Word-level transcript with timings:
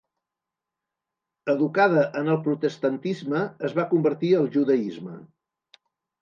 Educada 1.53 2.05
en 2.21 2.31
el 2.35 2.39
protestantisme, 2.47 3.43
es 3.69 3.77
va 3.81 3.87
convertir 3.93 4.33
al 4.41 4.49
Judaisme. 4.57 5.21